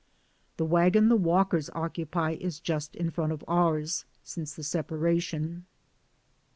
[0.57, 5.67] The wagon the Walkers occupy is just in front of ours since the separation.